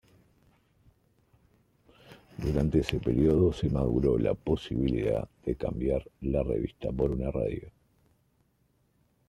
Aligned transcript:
Durante 2.39 2.79
ese 2.79 2.99
período 2.99 3.53
se 3.53 3.69
maduró 3.69 4.17
la 4.17 4.33
posibilidad 4.33 5.29
de 5.45 5.55
cambiar 5.55 6.09
la 6.21 6.41
revista 6.41 6.91
por 6.91 7.11
una 7.11 7.29
radio. 7.29 7.69